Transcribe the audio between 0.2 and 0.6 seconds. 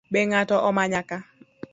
ng’ato